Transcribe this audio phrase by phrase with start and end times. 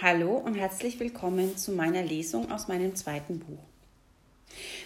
[0.00, 3.58] Hallo und herzlich willkommen zu meiner Lesung aus meinem zweiten Buch.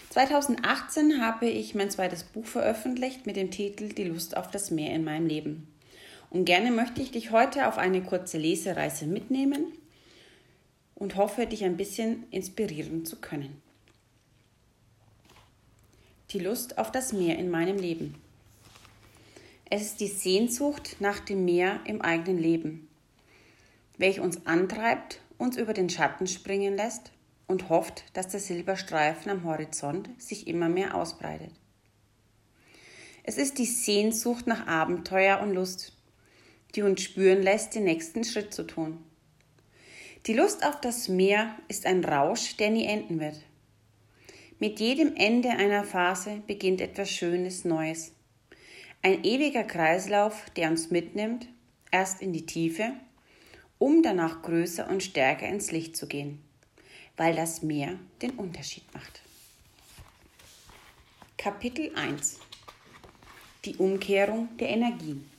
[0.09, 4.93] 2018 habe ich mein zweites Buch veröffentlicht mit dem Titel Die Lust auf das Meer
[4.93, 5.69] in meinem Leben.
[6.29, 9.71] Und gerne möchte ich dich heute auf eine kurze Lesereise mitnehmen
[10.95, 13.61] und hoffe, dich ein bisschen inspirieren zu können.
[16.31, 18.15] Die Lust auf das Meer in meinem Leben.
[19.69, 22.88] Es ist die Sehnsucht nach dem Meer im eigenen Leben
[23.99, 27.11] welche uns antreibt, uns über den Schatten springen lässt
[27.47, 31.51] und hofft, dass der Silberstreifen am Horizont sich immer mehr ausbreitet.
[33.23, 35.93] Es ist die Sehnsucht nach Abenteuer und Lust,
[36.75, 39.03] die uns spüren lässt, den nächsten Schritt zu tun.
[40.25, 43.39] Die Lust auf das Meer ist ein Rausch, der nie enden wird.
[44.59, 48.13] Mit jedem Ende einer Phase beginnt etwas Schönes Neues.
[49.01, 51.47] Ein ewiger Kreislauf, der uns mitnimmt,
[51.91, 52.93] erst in die Tiefe
[53.79, 56.43] um danach größer und stärker ins Licht zu gehen,
[57.17, 59.21] weil das Meer den Unterschied macht.
[61.37, 62.39] Kapitel 1
[63.65, 65.29] Die Umkehrung der Energien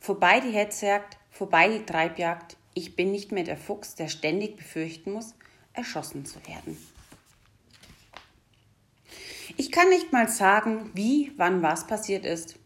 [0.00, 5.12] Vorbei die Hetzjagd, vorbei die Treibjagd, ich bin nicht mehr der Fuchs, der ständig befürchten
[5.12, 5.34] muss,
[5.72, 6.76] erschossen zu werden.
[9.56, 12.58] Ich kann nicht mal sagen, wie, wann was passiert ist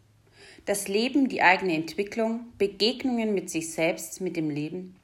[0.69, 4.97] das Leben, die eigene Entwicklung, Begegnungen mit sich selbst, mit dem Leben,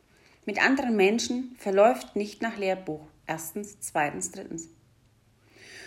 [0.44, 3.00] mit anderen Menschen verläuft nicht nach Lehrbuch.
[3.26, 4.68] Erstens, zweitens, drittens.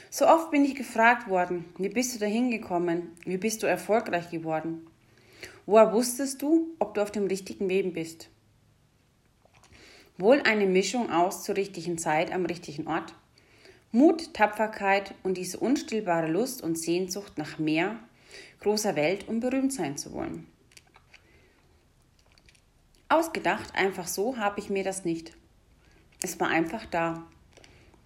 [0.09, 3.11] So oft bin ich gefragt worden, wie bist du dahin gekommen?
[3.23, 4.87] Wie bist du erfolgreich geworden?
[5.67, 8.29] Woher wusstest du, ob du auf dem richtigen Weg bist?
[10.17, 13.13] Wohl eine Mischung aus zur richtigen Zeit am richtigen Ort,
[13.91, 17.99] Mut, Tapferkeit und diese unstillbare Lust und Sehnsucht nach mehr,
[18.59, 20.47] großer Welt, um berühmt sein zu wollen.
[23.09, 25.33] Ausgedacht, einfach so, habe ich mir das nicht.
[26.21, 27.25] Es war einfach da.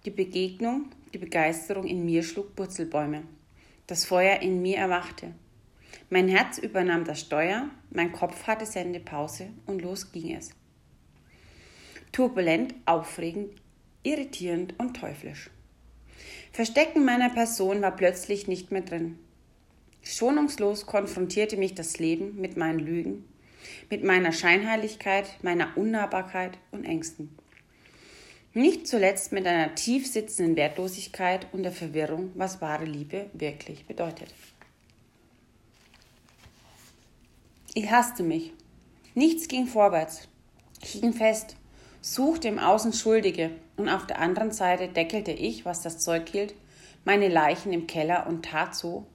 [0.04, 3.24] Die Begegnung, die Begeisterung in mir schlug Purzelbäume.
[3.86, 5.34] Das Feuer in mir erwachte.
[6.08, 10.50] Mein Herz übernahm das Steuer, mein Kopf hatte Sendepause und los ging es.
[12.12, 13.60] Turbulent, aufregend,
[14.02, 15.50] irritierend und teuflisch.
[16.52, 19.18] Verstecken meiner Person war plötzlich nicht mehr drin.
[20.02, 23.24] Schonungslos konfrontierte mich das Leben mit meinen Lügen,
[23.88, 27.36] mit meiner Scheinheiligkeit, meiner Unnahbarkeit und Ängsten.
[28.54, 34.34] Nicht zuletzt mit einer tief sitzenden Wertlosigkeit und der Verwirrung, was wahre Liebe wirklich bedeutet.
[37.74, 38.52] Ich hasste mich.
[39.14, 40.28] Nichts ging vorwärts.
[40.82, 41.56] Ich hing fest,
[42.02, 46.54] suchte im Außen Schuldige und auf der anderen Seite deckelte ich, was das Zeug hielt,
[47.04, 49.06] meine Leichen im Keller und tat so,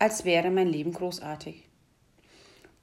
[0.00, 1.62] als wäre mein Leben großartig.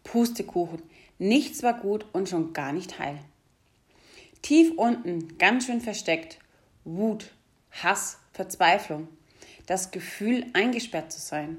[0.03, 0.81] Pustekuchen,
[1.17, 3.19] nichts war gut und schon gar nicht heil.
[4.41, 6.39] Tief unten, ganz schön versteckt,
[6.85, 7.33] Wut,
[7.71, 9.09] Hass, Verzweiflung,
[9.65, 11.57] das Gefühl, eingesperrt zu sein,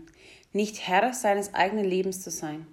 [0.53, 2.67] nicht Herr seines eigenen Lebens zu sein.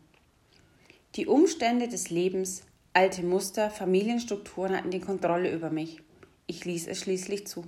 [1.16, 2.64] Die Umstände des Lebens,
[2.94, 6.02] alte Muster, Familienstrukturen hatten die Kontrolle über mich.
[6.48, 7.66] Ich ließ es schließlich zu.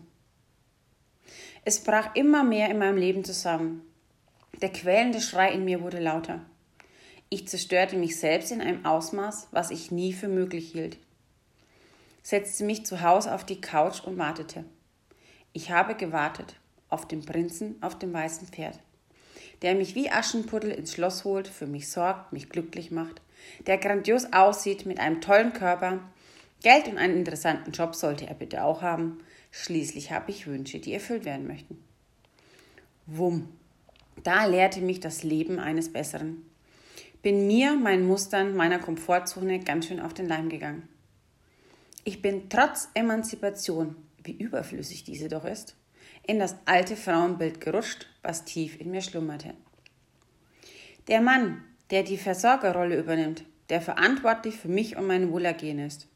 [1.66, 3.82] Es brach immer mehr in meinem Leben zusammen.
[4.62, 6.44] Der quälende Schrei in mir wurde lauter.
[7.30, 10.98] Ich zerstörte mich selbst in einem Ausmaß, was ich nie für möglich hielt.
[12.24, 14.66] Setzte mich zu Hause auf die Couch und wartete.
[15.54, 16.56] Ich habe gewartet
[16.90, 18.80] auf den Prinzen auf dem weißen Pferd,
[19.62, 23.22] der mich wie Aschenputtel ins Schloss holt, für mich sorgt, mich glücklich macht,
[23.68, 26.00] der grandios aussieht mit einem tollen Körper.
[26.64, 29.20] Geld und einen interessanten Job sollte er bitte auch haben.
[29.52, 31.84] Schließlich habe ich Wünsche, die erfüllt werden möchten.
[33.06, 33.50] Wumm,
[34.24, 36.46] da lehrte mich das Leben eines Besseren.
[37.22, 40.88] Bin mir, meinen Mustern, meiner Komfortzone ganz schön auf den Leim gegangen.
[42.04, 45.76] Ich bin trotz Emanzipation, wie überflüssig diese doch ist,
[46.26, 49.54] in das alte Frauenbild gerutscht, was tief in mir schlummerte.
[51.08, 56.08] Der Mann, der die Versorgerrolle übernimmt, der verantwortlich für mich und mein Wohlergehen ist.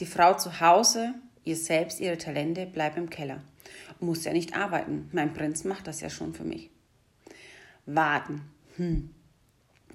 [0.00, 3.42] Die Frau zu Hause, ihr selbst, ihre Talente, bleibt im Keller.
[4.00, 5.08] Muss ja nicht arbeiten.
[5.12, 6.70] Mein Prinz macht das ja schon für mich.
[7.86, 8.42] Warten.
[8.76, 9.14] Hm.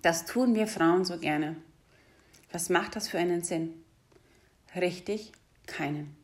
[0.02, 1.56] Das tun wir Frauen so gerne.
[2.52, 3.74] Was macht das für einen Sinn?
[4.76, 5.32] Richtig,
[5.66, 6.16] keinen.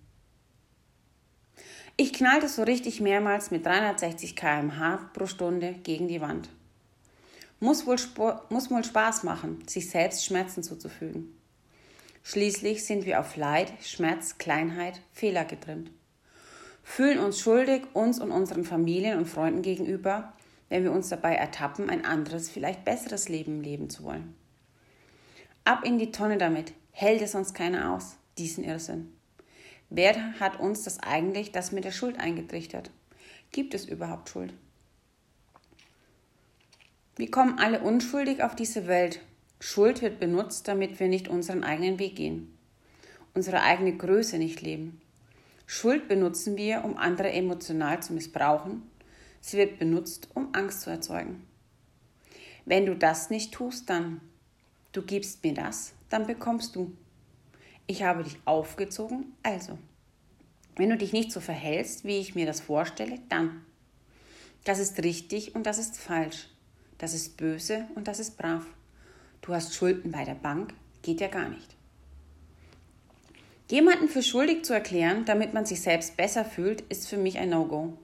[1.97, 6.49] Ich knallte so richtig mehrmals mit 360 km/h pro Stunde gegen die Wand.
[7.59, 7.97] Muss wohl,
[8.49, 11.35] muss wohl Spaß machen, sich selbst Schmerzen zuzufügen.
[12.23, 15.91] Schließlich sind wir auf Leid, Schmerz, Kleinheit, Fehler getrimmt.
[16.83, 20.33] Fühlen uns schuldig uns und unseren Familien und Freunden gegenüber
[20.75, 24.35] wenn wir uns dabei ertappen, ein anderes, vielleicht besseres Leben leben zu wollen.
[25.63, 28.17] Ab in die Tonne damit, hält es sonst keiner aus.
[28.37, 29.13] diesen Irrsinn.
[29.89, 32.91] Wer hat uns das eigentlich das mit der Schuld eingetrichtert?
[33.53, 34.53] Gibt es überhaupt Schuld?
[37.15, 39.21] Wir kommen alle unschuldig auf diese Welt.
[39.61, 42.53] Schuld wird benutzt, damit wir nicht unseren eigenen Weg gehen,
[43.33, 44.99] unsere eigene Größe nicht leben.
[45.67, 48.83] Schuld benutzen wir, um andere emotional zu missbrauchen.
[49.45, 51.45] Sie wird benutzt, um Angst zu erzeugen.
[52.65, 54.19] Wenn du das nicht tust, dann
[54.91, 56.91] du gibst mir das, dann bekommst du.
[57.85, 59.77] Ich habe dich aufgezogen, also.
[60.77, 63.63] Wenn du dich nicht so verhältst, wie ich mir das vorstelle, dann.
[64.63, 66.47] Das ist richtig und das ist falsch.
[66.97, 68.65] Das ist böse und das ist brav.
[69.43, 71.75] Du hast Schulden bei der Bank, geht ja gar nicht.
[73.69, 77.51] Jemanden für schuldig zu erklären, damit man sich selbst besser fühlt, ist für mich ein
[77.51, 77.95] No-Go.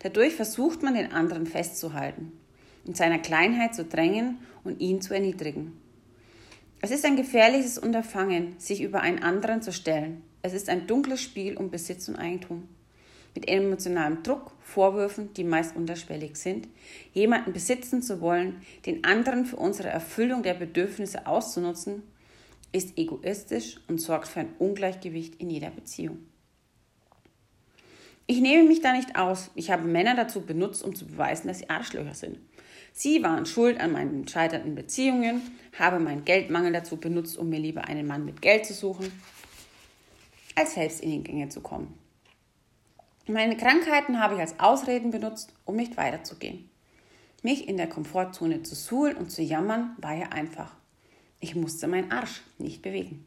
[0.00, 2.32] Dadurch versucht man den anderen festzuhalten,
[2.84, 5.80] in seiner Kleinheit zu drängen und ihn zu erniedrigen.
[6.80, 10.22] Es ist ein gefährliches Unterfangen, sich über einen anderen zu stellen.
[10.42, 12.68] Es ist ein dunkles Spiel um Besitz und Eigentum
[13.38, 16.68] mit emotionalem Druck, Vorwürfen, die meist unterschwellig sind,
[17.12, 22.02] jemanden besitzen zu wollen, den anderen für unsere Erfüllung der Bedürfnisse auszunutzen,
[22.72, 26.18] ist egoistisch und sorgt für ein Ungleichgewicht in jeder Beziehung.
[28.30, 29.50] Ich nehme mich da nicht aus.
[29.54, 32.38] Ich habe Männer dazu benutzt, um zu beweisen, dass sie Arschlöcher sind.
[32.92, 35.40] Sie waren schuld an meinen scheiternden Beziehungen,
[35.78, 39.10] habe meinen Geldmangel dazu benutzt, um mir lieber einen Mann mit Geld zu suchen,
[40.54, 41.98] als selbst in die Gänge zu kommen.
[43.26, 46.68] Meine Krankheiten habe ich als Ausreden benutzt, um nicht weiterzugehen.
[47.42, 50.74] Mich in der Komfortzone zu suhlen und zu jammern war ja einfach.
[51.40, 53.26] Ich musste meinen Arsch nicht bewegen.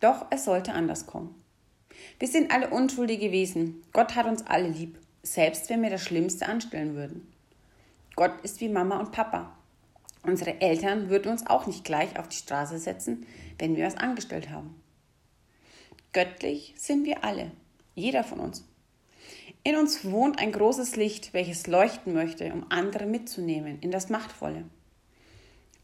[0.00, 1.39] Doch es sollte anders kommen.
[2.18, 3.82] Wir sind alle unschuldige Wesen.
[3.92, 7.26] Gott hat uns alle lieb, selbst wenn wir das Schlimmste anstellen würden.
[8.16, 9.56] Gott ist wie Mama und Papa.
[10.22, 13.26] Unsere Eltern würden uns auch nicht gleich auf die Straße setzen,
[13.58, 14.74] wenn wir was angestellt haben.
[16.12, 17.50] Göttlich sind wir alle
[17.94, 18.64] jeder von uns.
[19.62, 24.64] In uns wohnt ein großes Licht, welches leuchten möchte, um andere mitzunehmen in das Machtvolle.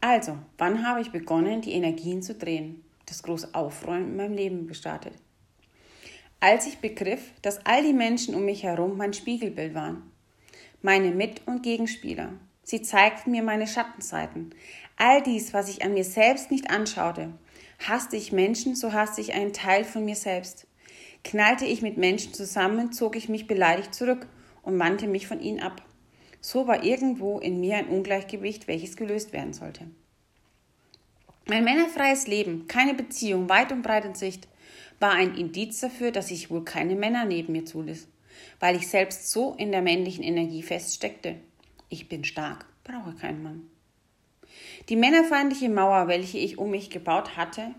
[0.01, 4.67] Also, wann habe ich begonnen, die Energien zu drehen, das große Aufräumen in meinem Leben
[4.67, 5.13] gestartet?
[6.39, 10.11] Als ich begriff, dass all die Menschen um mich herum mein Spiegelbild waren,
[10.83, 12.33] meine Mit- und Gegenspieler.
[12.61, 14.53] Sie zeigten mir meine Schattenseiten.
[14.97, 17.33] All dies, was ich an mir selbst nicht anschaute.
[17.79, 20.67] Hasste ich Menschen, so hasste ich einen Teil von mir selbst.
[21.23, 24.27] Knallte ich mit Menschen zusammen, zog ich mich beleidigt zurück
[24.61, 25.81] und wandte mich von ihnen ab.
[26.39, 29.87] So war irgendwo in mir ein Ungleichgewicht, welches gelöst werden sollte.
[31.47, 34.47] Mein männerfreies Leben, keine Beziehung, weit und breit in Sicht,
[34.99, 38.07] war ein Indiz dafür, dass ich wohl keine Männer neben mir zuließ,
[38.59, 41.35] weil ich selbst so in der männlichen Energie feststeckte.
[41.89, 43.69] Ich bin stark, brauche keinen Mann.
[44.89, 47.75] Die männerfeindliche Mauer, welche ich um mich gebaut hatte,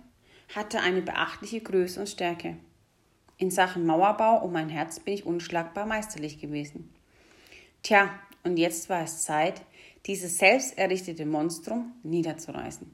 [0.55, 2.57] hatte eine beachtliche Größe und Stärke.
[3.37, 6.93] In Sachen Mauerbau um mein Herz bin ich unschlagbar meisterlich gewesen.
[7.83, 8.11] Tja,
[8.45, 9.63] und jetzt war es Zeit,
[10.07, 12.93] dieses selbst errichtete Monstrum niederzureißen.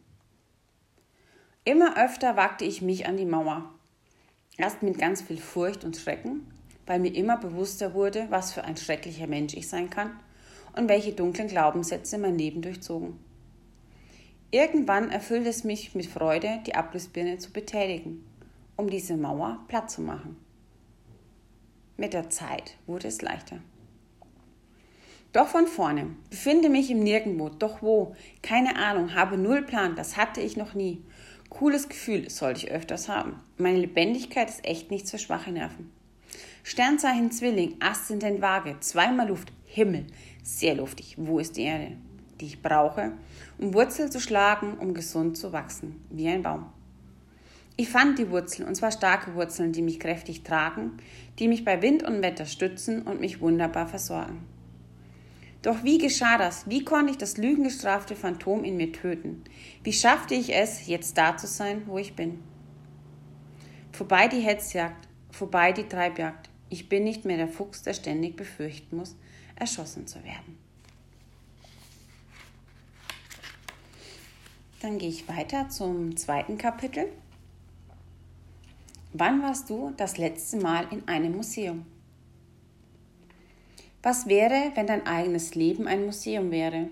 [1.64, 3.73] Immer öfter wagte ich mich an die Mauer.
[4.56, 6.46] Erst mit ganz viel Furcht und Schrecken,
[6.86, 10.10] weil mir immer bewusster wurde, was für ein schrecklicher Mensch ich sein kann
[10.76, 13.18] und welche dunklen Glaubenssätze mein Leben durchzogen.
[14.50, 18.24] Irgendwann erfüllte es mich mit Freude, die Abrissbirne zu betätigen
[18.76, 20.36] um diese Mauer platt zu machen.
[21.96, 23.58] Mit der Zeit wurde es leichter.
[25.32, 30.16] Doch von vorne, befinde mich im Nirgendwo, doch wo, keine Ahnung, habe null Plan, das
[30.16, 31.02] hatte ich noch nie.
[31.50, 33.40] Cooles Gefühl sollte ich öfters haben.
[33.58, 35.90] Meine Lebendigkeit ist echt nichts für schwache Nerven.
[36.62, 40.06] Sternzeichen Zwilling, Aszendent Waage, zweimal Luft, Himmel,
[40.42, 41.16] sehr luftig.
[41.18, 41.96] Wo ist die Erde,
[42.40, 43.12] die ich brauche,
[43.58, 46.66] um Wurzel zu schlagen, um gesund zu wachsen, wie ein Baum?
[47.76, 50.92] Ich fand die Wurzeln, und zwar starke Wurzeln, die mich kräftig tragen,
[51.38, 54.46] die mich bei Wind und Wetter stützen und mich wunderbar versorgen.
[55.64, 56.68] Doch wie geschah das?
[56.68, 59.42] Wie konnte ich das lügengestrafte Phantom in mir töten?
[59.82, 62.42] Wie schaffte ich es, jetzt da zu sein, wo ich bin?
[63.90, 66.50] Vorbei die Hetzjagd, vorbei die Treibjagd.
[66.68, 69.16] Ich bin nicht mehr der Fuchs, der ständig befürchten muss,
[69.56, 70.58] erschossen zu werden.
[74.82, 77.10] Dann gehe ich weiter zum zweiten Kapitel.
[79.14, 81.86] Wann warst du das letzte Mal in einem Museum?
[84.04, 86.90] Was wäre, wenn dein eigenes Leben ein Museum wäre?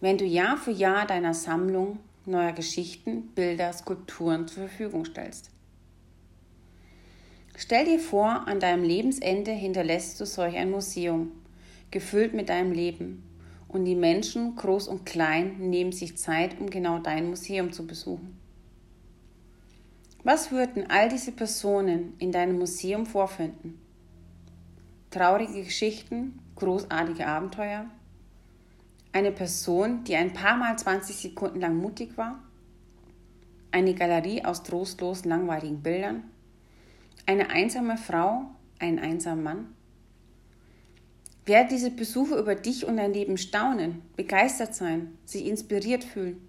[0.00, 5.50] Wenn du Jahr für Jahr deiner Sammlung neuer Geschichten, Bilder, Skulpturen zur Verfügung stellst?
[7.54, 11.30] Stell dir vor, an deinem Lebensende hinterlässt du solch ein Museum,
[11.92, 13.22] gefüllt mit deinem Leben,
[13.68, 18.36] und die Menschen, groß und klein, nehmen sich Zeit, um genau dein Museum zu besuchen.
[20.24, 23.83] Was würden all diese Personen in deinem Museum vorfinden?
[25.14, 27.86] Traurige Geschichten, großartige Abenteuer?
[29.12, 32.42] Eine Person, die ein paar Mal 20 Sekunden lang mutig war?
[33.70, 36.24] Eine Galerie aus trostlos langweiligen Bildern?
[37.26, 38.46] Eine einsame Frau,
[38.80, 39.66] einen einsamen Mann?
[41.46, 46.40] Werden diese Besucher über dich und dein Leben staunen, begeistert sein, sich inspiriert fühlen?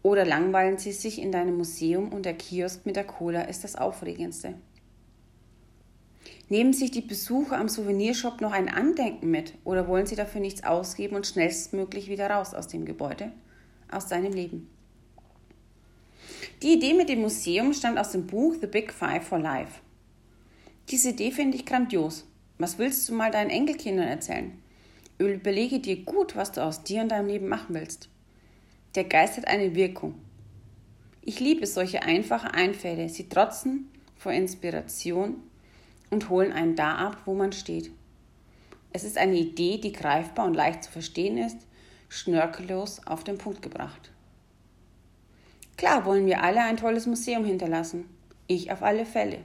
[0.00, 3.74] Oder langweilen sie sich in deinem Museum und der Kiosk mit der Cola ist das
[3.74, 4.54] Aufregendste?
[6.48, 10.62] Nehmen sich die Besucher am Souvenirshop noch ein Andenken mit oder wollen sie dafür nichts
[10.62, 13.32] ausgeben und schnellstmöglich wieder raus aus dem Gebäude,
[13.90, 14.68] aus seinem Leben?
[16.62, 19.80] Die Idee mit dem Museum stammt aus dem Buch The Big Five for Life.
[20.90, 22.26] Diese Idee finde ich grandios.
[22.58, 24.52] Was willst du mal deinen Enkelkindern erzählen?
[25.18, 28.08] Überlege dir gut, was du aus dir und deinem Leben machen willst.
[28.94, 30.14] Der Geist hat eine Wirkung.
[31.22, 33.08] Ich liebe solche einfache Einfälle.
[33.08, 35.36] Sie trotzen vor Inspiration
[36.14, 37.90] und holen einen da ab, wo man steht.
[38.92, 41.58] Es ist eine Idee, die greifbar und leicht zu verstehen ist,
[42.08, 44.12] schnörkellos auf den Punkt gebracht.
[45.76, 48.08] Klar wollen wir alle ein tolles Museum hinterlassen.
[48.46, 49.40] Ich auf alle Fälle.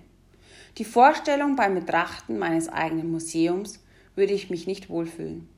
[0.77, 3.83] Die Vorstellung beim Betrachten meines eigenen Museums
[4.15, 5.49] würde ich mich nicht wohlfühlen.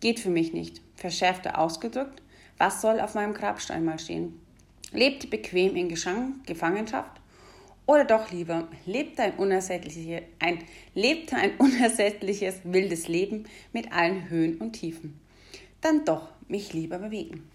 [0.00, 0.82] Geht für mich nicht.
[0.94, 2.22] Verschärfter ausgedrückt,
[2.58, 4.38] was soll auf meinem Grabstein mal stehen?
[4.92, 7.19] Lebt bequem in Gefangenschaft?
[7.90, 10.62] Oder doch lieber, lebt ein, unersättliche, ein,
[10.94, 15.18] lebt ein unersättliches, wildes Leben mit allen Höhen und Tiefen?
[15.80, 17.50] Dann doch mich lieber bewegen.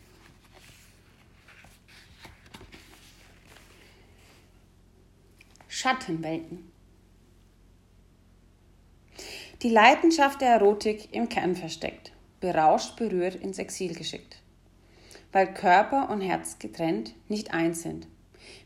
[5.69, 6.69] Schattenwelten.
[9.61, 12.11] Die Leidenschaft der Erotik im Kern versteckt,
[12.41, 14.41] berauscht, berührt, ins Exil geschickt
[15.31, 18.07] weil Körper und Herz getrennt nicht eins sind.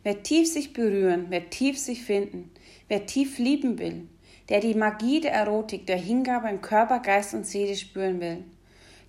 [0.04, 2.52] Wer tief sich berühren, wer tief sich finden,
[2.88, 4.08] wer tief lieben will,
[4.50, 8.44] der die Magie der Erotik, der Hingabe in Körper, Geist und Seele spüren will,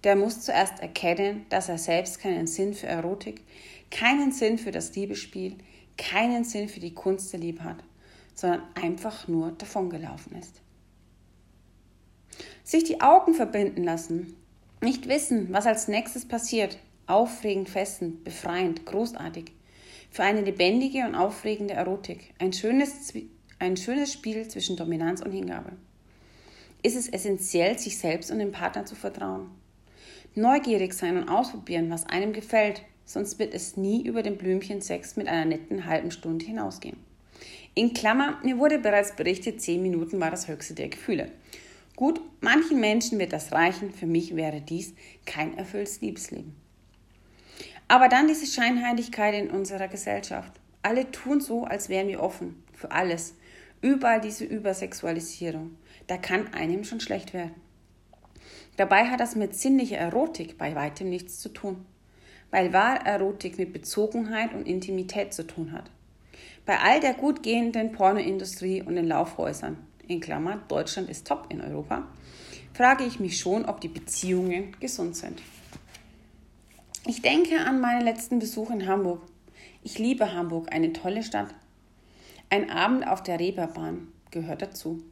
[0.05, 3.43] der muss zuerst erkennen, dass er selbst keinen Sinn für Erotik,
[3.91, 5.57] keinen Sinn für das Liebesspiel,
[5.97, 7.83] keinen Sinn für die Kunst der Liebe hat,
[8.35, 10.61] sondern einfach nur davongelaufen ist.
[12.65, 14.37] Sich die Augen verbinden lassen,
[14.81, 19.53] nicht wissen, was als nächstes passiert, aufregend, festend, befreiend, großartig.
[20.13, 22.35] Für eine lebendige und aufregende Erotik.
[22.41, 23.13] Ein schönes,
[23.61, 25.73] ein schönes Spiel zwischen Dominanz und Hingabe.
[26.83, 29.51] Ist es essentiell, sich selbst und dem Partner zu vertrauen?
[30.35, 35.29] Neugierig sein und ausprobieren, was einem gefällt, sonst wird es nie über den Blümchen-Sex mit
[35.29, 36.97] einer netten halben Stunde hinausgehen.
[37.75, 41.31] In Klammer, mir wurde bereits berichtet, zehn Minuten war das höchste der Gefühle.
[41.95, 44.93] Gut, manchen Menschen wird das reichen, für mich wäre dies
[45.25, 46.60] kein erfülltes Liebesleben.
[47.91, 50.53] Aber dann diese Scheinheiligkeit in unserer Gesellschaft.
[50.81, 53.35] Alle tun so, als wären wir offen für alles.
[53.83, 55.77] Überall diese Übersexualisierung.
[56.07, 57.57] Da kann einem schon schlecht werden.
[58.77, 61.85] Dabei hat das mit sinnlicher Erotik bei weitem nichts zu tun.
[62.53, 65.91] Weil wahre Erotik mit Bezogenheit und Intimität zu tun hat.
[66.67, 71.61] Bei all der gut gehenden Pornoindustrie und den Laufhäusern, in Klammern, Deutschland ist top in
[71.61, 72.07] Europa,
[72.73, 75.43] frage ich mich schon, ob die Beziehungen gesund sind.
[77.07, 79.23] Ich denke an meinen letzten Besuch in Hamburg.
[79.83, 81.55] Ich liebe Hamburg, eine tolle Stadt.
[82.51, 85.03] Ein Abend auf der Reeperbahn gehört dazu.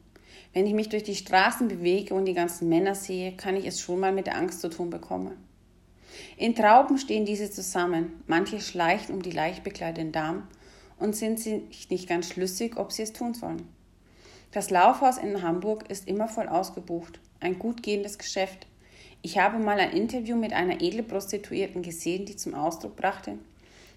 [0.53, 3.81] Wenn ich mich durch die Straßen bewege und die ganzen Männer sehe, kann ich es
[3.81, 5.33] schon mal mit der Angst zu tun bekommen.
[6.37, 8.23] In Trauben stehen diese zusammen.
[8.27, 10.47] Manche schleichen um die leicht bekleideten Damen
[10.99, 13.67] und sind sich nicht ganz schlüssig, ob sie es tun sollen.
[14.53, 17.19] Das Laufhaus in Hamburg ist immer voll ausgebucht.
[17.41, 18.67] Ein gut gehendes Geschäft.
[19.23, 23.39] Ich habe mal ein Interview mit einer edle Prostituierten gesehen, die zum Ausdruck brachte,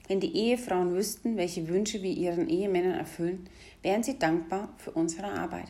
[0.07, 3.47] wenn die Ehefrauen wüssten, welche Wünsche wir ihren Ehemännern erfüllen,
[3.81, 5.67] wären sie dankbar für unsere Arbeit.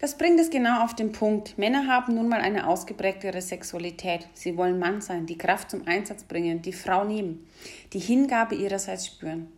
[0.00, 1.56] Das bringt es genau auf den Punkt.
[1.56, 4.28] Männer haben nun mal eine ausgeprägtere Sexualität.
[4.34, 7.46] Sie wollen Mann sein, die Kraft zum Einsatz bringen, die Frau nehmen,
[7.92, 9.48] die Hingabe ihrerseits spüren.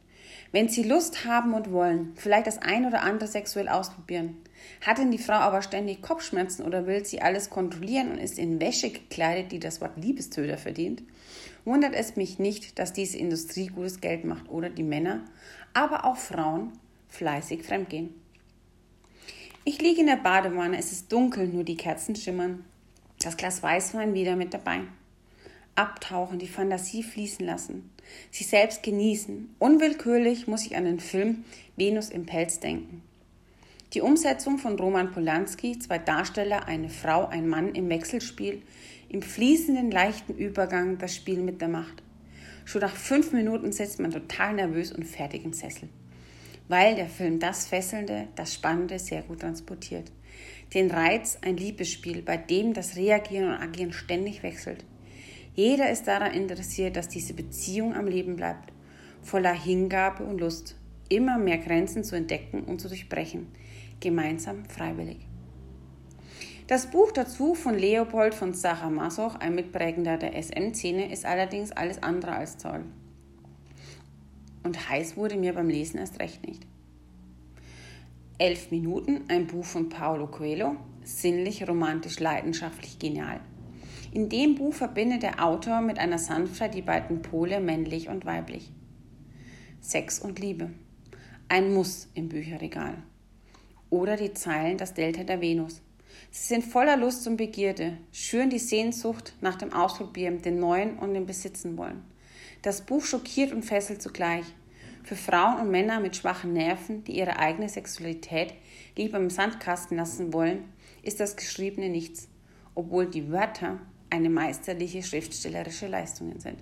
[0.52, 4.37] Wenn sie Lust haben und wollen, vielleicht das ein oder andere sexuell ausprobieren,
[4.85, 8.61] hat denn die Frau aber ständig Kopfschmerzen oder will sie alles kontrollieren und ist in
[8.61, 11.02] Wäsche gekleidet, die das Wort Liebestöter verdient,
[11.64, 15.25] wundert es mich nicht, dass diese Industrie gutes Geld macht oder die Männer,
[15.75, 16.73] aber auch Frauen
[17.08, 18.14] fleißig fremdgehen.
[19.64, 22.64] Ich liege in der Badewanne, es ist dunkel, nur die Kerzen schimmern.
[23.20, 24.82] Das Glas Weißwein wieder mit dabei
[25.76, 27.90] abtauchen, die Fantasie fließen lassen,
[28.30, 29.54] sich selbst genießen.
[29.58, 31.44] Unwillkürlich muss ich an den Film
[31.76, 33.02] Venus im Pelz denken.
[33.93, 38.62] Die Umsetzung von Roman Polanski, zwei Darsteller, eine Frau, ein Mann im Wechselspiel,
[39.09, 42.02] im fließenden, leichten Übergang das Spiel mit der Macht.
[42.64, 45.88] Schon nach fünf Minuten sitzt man total nervös und fertig im Sessel.
[46.66, 50.11] Weil der Film das Fesselnde, das Spannende sehr gut transportiert.
[50.75, 54.85] Den Reiz, ein Liebesspiel, bei dem das Reagieren und Agieren ständig wechselt.
[55.55, 58.73] Jeder ist daran interessiert, dass diese Beziehung am Leben bleibt,
[59.23, 60.75] voller Hingabe und Lust,
[61.09, 63.47] immer mehr Grenzen zu entdecken und zu durchbrechen,
[64.00, 65.26] gemeinsam freiwillig.
[66.66, 72.34] Das Buch dazu von Leopold von Sacher-Masoch, ein Mitprägender der SM-Szene, ist allerdings alles andere
[72.34, 72.84] als toll.
[74.64, 76.66] Und heiß wurde mir beim Lesen erst recht nicht.
[78.38, 80.74] Elf Minuten, ein Buch von Paulo Coelho,
[81.04, 83.40] sinnlich, romantisch, leidenschaftlich, genial.
[84.12, 88.72] In dem Buch verbindet der Autor mit einer Sanftheit die beiden Pole männlich und weiblich.
[89.80, 90.70] Sex und Liebe.
[91.48, 92.94] Ein Muss im Bücherregal.
[93.90, 95.83] Oder die Zeilen Das Delta der Venus.
[96.31, 101.14] Sie sind voller Lust und Begierde, schüren die Sehnsucht nach dem Ausprobieren, den Neuen und
[101.14, 102.02] dem Besitzen wollen.
[102.62, 104.45] Das Buch schockiert und fesselt zugleich.
[105.05, 108.55] Für Frauen und Männer mit schwachen Nerven, die ihre eigene Sexualität
[108.97, 110.64] lieber im Sandkasten lassen wollen,
[111.02, 112.28] ist das Geschriebene nichts,
[112.75, 113.78] obwohl die Wörter
[114.11, 116.59] eine meisterliche schriftstellerische Leistung sind.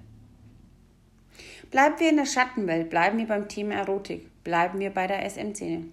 [1.70, 5.86] Bleiben wir in der Schattenwelt, bleiben wir beim Thema Erotik, bleiben wir bei der SM-Szene.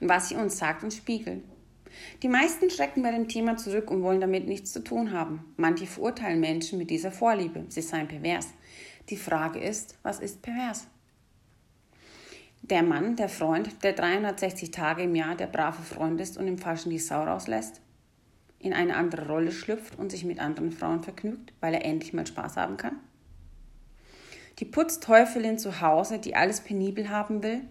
[0.00, 1.42] Und was sie uns sagt und spiegelt.
[2.22, 5.52] Die meisten schrecken bei dem Thema zurück und wollen damit nichts zu tun haben.
[5.56, 8.48] Manche verurteilen Menschen mit dieser Vorliebe, sie seien pervers.
[9.08, 10.86] Die Frage ist, was ist pervers?
[12.62, 16.58] Der Mann, der Freund, der 360 Tage im Jahr der brave Freund ist und im
[16.58, 17.80] Falschen die Sau rauslässt,
[18.58, 22.26] in eine andere Rolle schlüpft und sich mit anderen Frauen vergnügt, weil er endlich mal
[22.26, 22.98] Spaß haben kann?
[24.58, 27.62] Die Putzteufelin zu Hause, die alles penibel haben will,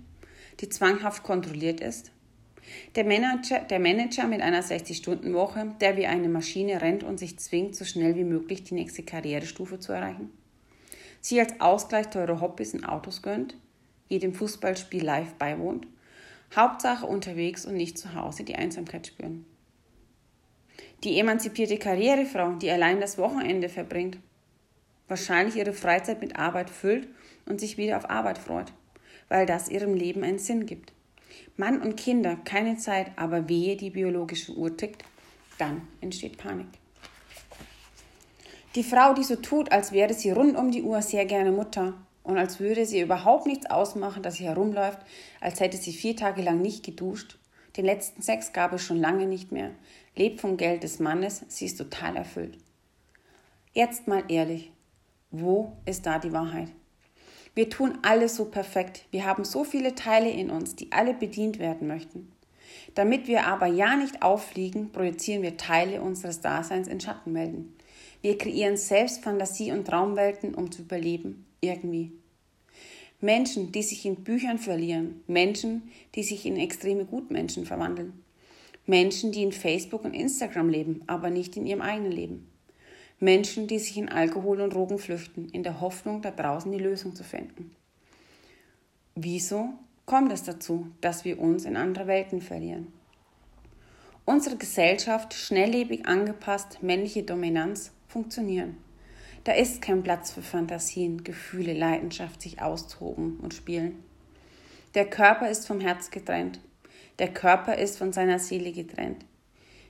[0.59, 2.11] die zwanghaft kontrolliert ist,
[2.95, 7.75] der Manager, der Manager mit einer 60-Stunden-Woche, der wie eine Maschine rennt und sich zwingt,
[7.75, 10.31] so schnell wie möglich die nächste Karrierestufe zu erreichen.
[11.21, 13.55] Sie als Ausgleich teure Hobbys in Autos gönnt,
[14.07, 15.87] jedem Fußballspiel live beiwohnt,
[16.55, 19.45] Hauptsache unterwegs und nicht zu Hause die Einsamkeit spüren.
[21.03, 24.17] Die emanzipierte Karrierefrau, die allein das Wochenende verbringt,
[25.07, 27.07] wahrscheinlich ihre Freizeit mit Arbeit füllt
[27.45, 28.71] und sich wieder auf Arbeit freut,
[29.29, 30.93] weil das ihrem Leben einen Sinn gibt.
[31.55, 35.03] Mann und Kinder, keine Zeit, aber wehe, die biologische Uhr tickt,
[35.57, 36.67] dann entsteht Panik.
[38.75, 41.95] Die Frau, die so tut, als wäre sie rund um die Uhr sehr gerne Mutter
[42.23, 44.99] und als würde sie überhaupt nichts ausmachen, dass sie herumläuft,
[45.41, 47.39] als hätte sie vier Tage lang nicht geduscht,
[47.75, 49.71] den letzten Sex gab es schon lange nicht mehr,
[50.15, 52.57] lebt vom Geld des Mannes, sie ist total erfüllt.
[53.73, 54.71] Jetzt mal ehrlich,
[55.31, 56.69] wo ist da die Wahrheit?
[57.57, 59.05] Wir tun alles so perfekt.
[59.09, 62.31] Wir haben so viele Teile in uns, die alle bedient werden möchten.
[62.93, 67.75] Damit wir aber ja nicht auffliegen, projizieren wir Teile unseres Daseins in Schattenwelten.
[68.21, 72.11] Wir kreieren selbst Fantasie- und Traumwelten, um zu überleben, irgendwie.
[73.21, 78.23] Menschen, die sich in Büchern verlieren, Menschen, die sich in extreme Gutmenschen verwandeln,
[78.85, 82.51] Menschen, die in Facebook und Instagram leben, aber nicht in ihrem eigenen Leben.
[83.19, 87.15] Menschen, die sich in Alkohol und Drogen flüchten, in der Hoffnung, da draußen die Lösung
[87.15, 87.75] zu finden.
[89.15, 89.69] Wieso
[90.05, 92.93] kommt es dazu, dass wir uns in andere Welten verlieren?
[94.25, 98.77] Unsere Gesellschaft, schnelllebig angepasst, männliche Dominanz, funktionieren.
[99.45, 104.03] Da ist kein Platz für Fantasien, Gefühle, Leidenschaft, sich austoben und spielen.
[104.93, 106.59] Der Körper ist vom Herz getrennt.
[107.19, 109.25] Der Körper ist von seiner Seele getrennt.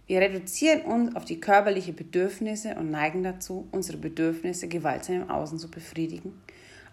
[0.07, 5.59] Wir reduzieren uns auf die körperlichen Bedürfnisse und neigen dazu, unsere Bedürfnisse gewaltsam im Außen
[5.59, 6.41] zu befriedigen,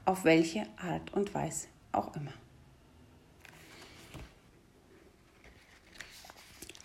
[0.04, 2.32] auf welche Art und Weise auch immer.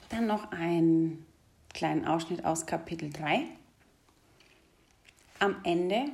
[0.10, 1.26] Dann noch einen
[1.74, 3.46] kleinen Ausschnitt aus Kapitel 3.
[5.39, 6.06] Am Ende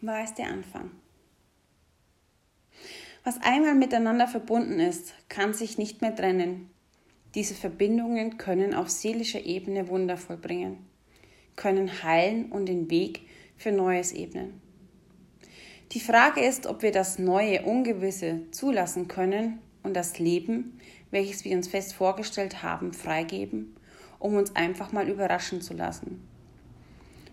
[0.00, 0.90] war es der Anfang.
[3.22, 6.70] Was einmal miteinander verbunden ist, kann sich nicht mehr trennen,
[7.38, 10.78] diese Verbindungen können auf seelischer Ebene Wunder vollbringen,
[11.54, 14.60] können heilen und den Weg für Neues ebnen.
[15.92, 20.80] Die Frage ist, ob wir das neue, Ungewisse zulassen können und das Leben,
[21.12, 23.76] welches wir uns fest vorgestellt haben, freigeben,
[24.18, 26.26] um uns einfach mal überraschen zu lassen.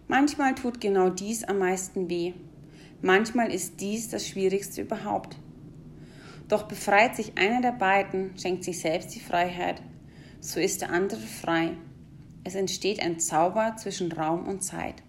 [0.07, 2.33] Manchmal tut genau dies am meisten weh.
[3.01, 5.35] Manchmal ist dies das Schwierigste überhaupt.
[6.47, 9.81] Doch befreit sich einer der beiden, schenkt sich selbst die Freiheit,
[10.45, 11.75] so ist der andere frei.
[12.43, 15.01] Es entsteht ein Zauber zwischen Raum und Zeit.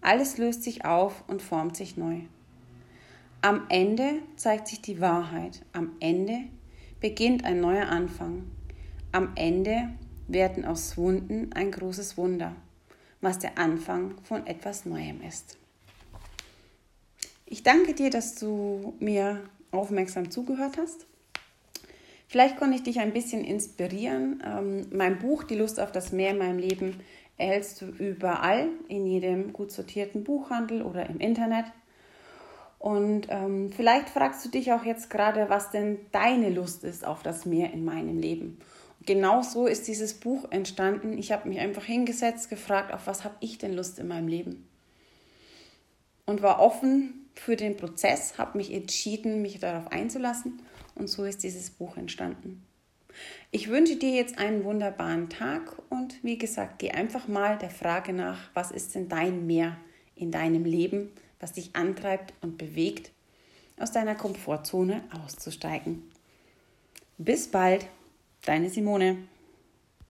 [0.00, 2.20] Alles löst sich auf und formt sich neu.
[3.42, 5.62] Am Ende zeigt sich die Wahrheit.
[5.72, 6.44] Am Ende
[7.00, 8.44] beginnt ein neuer Anfang.
[9.10, 9.90] Am Ende
[10.28, 12.54] werden aus Wunden ein großes Wunder,
[13.20, 15.58] was der Anfang von etwas Neuem ist.
[17.44, 19.40] Ich danke dir, dass du mir
[19.72, 21.06] aufmerksam zugehört hast.
[22.30, 24.40] Vielleicht konnte ich dich ein bisschen inspirieren.
[24.46, 27.00] Ähm, mein Buch Die Lust auf das Meer in meinem Leben
[27.36, 31.64] erhältst du überall, in jedem gut sortierten Buchhandel oder im Internet.
[32.78, 37.24] Und ähm, vielleicht fragst du dich auch jetzt gerade, was denn deine Lust ist auf
[37.24, 38.60] das Meer in meinem Leben.
[39.00, 41.18] Und genau so ist dieses Buch entstanden.
[41.18, 44.68] Ich habe mich einfach hingesetzt, gefragt, auf was habe ich denn Lust in meinem Leben?
[46.26, 50.60] Und war offen für den Prozess, habe mich entschieden, mich darauf einzulassen.
[50.94, 52.64] Und so ist dieses Buch entstanden.
[53.50, 58.12] Ich wünsche dir jetzt einen wunderbaren Tag und wie gesagt, geh einfach mal der Frage
[58.12, 59.76] nach, was ist denn dein Meer
[60.14, 61.10] in deinem Leben?
[61.40, 63.10] was dich antreibt und bewegt,
[63.78, 66.02] aus deiner Komfortzone auszusteigen.
[67.16, 67.86] Bis bald,
[68.44, 69.16] deine Simone.